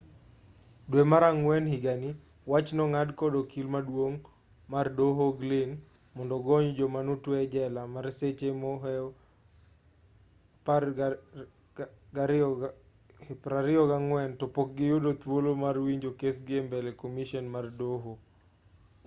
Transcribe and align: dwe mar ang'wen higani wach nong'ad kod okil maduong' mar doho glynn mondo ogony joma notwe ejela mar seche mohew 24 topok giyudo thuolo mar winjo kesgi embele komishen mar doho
dwe 0.91 1.03
mar 1.11 1.23
ang'wen 1.31 1.63
higani 1.73 2.09
wach 2.51 2.69
nong'ad 2.77 3.09
kod 3.19 3.33
okil 3.41 3.67
maduong' 3.75 4.19
mar 4.73 4.85
doho 4.97 5.25
glynn 5.41 5.71
mondo 6.15 6.33
ogony 6.39 6.69
joma 6.77 7.01
notwe 7.07 7.35
ejela 7.45 7.81
mar 7.93 8.05
seche 8.19 8.49
mohew 8.61 9.07
24 13.43 14.39
topok 14.41 14.67
giyudo 14.77 15.09
thuolo 15.21 15.51
mar 15.63 15.75
winjo 15.85 16.11
kesgi 16.19 16.53
embele 16.61 16.91
komishen 17.01 17.45
mar 17.55 17.65
doho 17.79 18.11